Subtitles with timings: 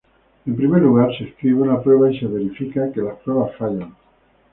[0.47, 3.95] En primer lugar, se escribe una prueba y se verifica que las pruebas fallan.